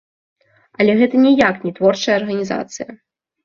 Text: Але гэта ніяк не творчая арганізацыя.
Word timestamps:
Але 0.79 0.95
гэта 1.03 1.21
ніяк 1.27 1.55
не 1.67 1.75
творчая 1.77 2.19
арганізацыя. 2.25 2.91